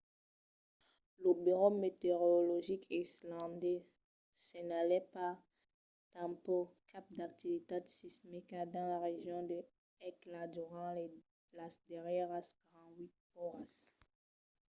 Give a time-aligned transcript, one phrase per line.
[1.21, 3.83] lo burèu meteorologic islandés
[4.47, 5.37] senhalèt pas
[6.13, 9.59] tanpauc cap d'activitat sismica dins la region de
[10.03, 10.99] hekla durant
[11.57, 13.75] las darrièras 48 oras